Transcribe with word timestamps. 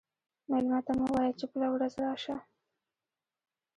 مېلمه 0.49 0.79
ته 0.85 0.93
مه 0.99 1.07
وایه 1.13 1.33
چې 1.39 1.45
بله 1.51 1.67
ورځ 1.73 1.93
راشه. 2.03 2.37